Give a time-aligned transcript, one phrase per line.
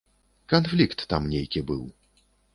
[0.53, 1.87] Канфлікт там нейкі быў.